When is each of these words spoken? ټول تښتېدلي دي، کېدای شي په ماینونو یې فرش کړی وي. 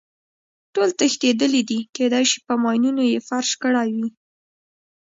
ټول 0.73 0.89
تښتېدلي 0.99 1.61
دي، 1.69 1.79
کېدای 1.95 2.23
شي 2.31 2.39
په 2.47 2.53
ماینونو 2.63 3.03
یې 3.11 3.19
فرش 3.27 3.49
کړی 3.63 3.89
وي. 3.97 4.07